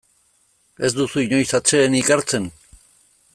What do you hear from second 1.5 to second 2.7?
atsedenik hartzen?